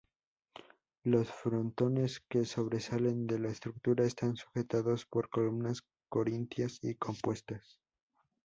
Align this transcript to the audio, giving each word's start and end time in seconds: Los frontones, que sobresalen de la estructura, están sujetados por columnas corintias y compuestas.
Los 1.03 1.31
frontones, 1.31 2.21
que 2.27 2.43
sobresalen 2.45 3.27
de 3.27 3.37
la 3.37 3.49
estructura, 3.49 4.03
están 4.03 4.35
sujetados 4.35 5.05
por 5.05 5.29
columnas 5.29 5.83
corintias 6.09 6.79
y 6.81 6.95
compuestas. 6.95 7.77